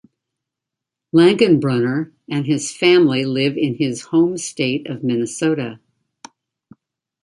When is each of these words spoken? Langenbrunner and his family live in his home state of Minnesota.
Langenbrunner 1.13 2.11
and 2.27 2.47
his 2.47 2.75
family 2.75 3.23
live 3.23 3.55
in 3.55 3.75
his 3.75 4.01
home 4.05 4.35
state 4.35 4.87
of 4.89 5.03
Minnesota. 5.03 5.79